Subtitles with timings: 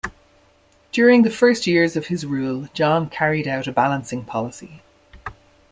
[0.91, 4.81] During the first years of his rule John carried out a balancing policy.